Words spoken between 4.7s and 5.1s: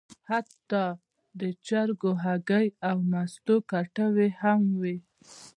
وې.